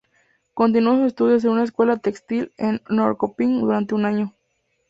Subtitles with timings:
[0.55, 4.33] Continuó sus estudios en una escuela textil en Norrköping durante un año.